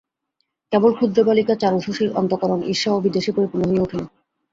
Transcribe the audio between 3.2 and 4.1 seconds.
পরিপূর্ণ হইয়া উঠিল।